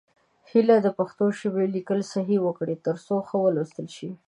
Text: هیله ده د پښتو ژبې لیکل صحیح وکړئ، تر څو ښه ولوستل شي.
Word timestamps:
هیله 0.51 0.75
ده 0.83 0.83
د 0.85 0.87
پښتو 0.99 1.23
ژبې 1.39 1.65
لیکل 1.75 1.99
صحیح 2.13 2.39
وکړئ، 2.43 2.75
تر 2.85 2.95
څو 3.05 3.15
ښه 3.27 3.35
ولوستل 3.41 3.87
شي. 3.95 4.09